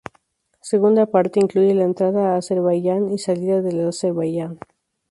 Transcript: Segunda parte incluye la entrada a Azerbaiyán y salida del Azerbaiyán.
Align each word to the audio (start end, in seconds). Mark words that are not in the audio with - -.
Segunda 0.61 1.05
parte 1.05 1.39
incluye 1.39 1.75
la 1.75 1.83
entrada 1.83 2.33
a 2.33 2.37
Azerbaiyán 2.37 3.11
y 3.11 3.19
salida 3.19 3.61
del 3.61 3.87
Azerbaiyán. 3.87 4.57